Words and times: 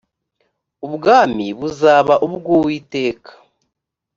ubwami 0.87 1.45
buzaba 1.59 2.13
ubw 2.25 2.45
uwiteka 2.57 3.31